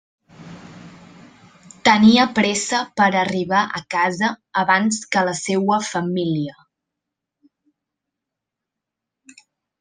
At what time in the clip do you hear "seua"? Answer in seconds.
5.41-5.79